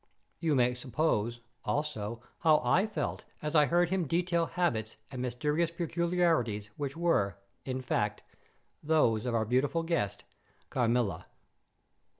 [0.39, 5.69] You may suppose, also, how I felt as I heard him detail habits and mysterious
[5.69, 8.23] peculiarities which were, in fact,
[8.81, 10.23] those of our beautiful guest,
[10.71, 11.27] Carmilla!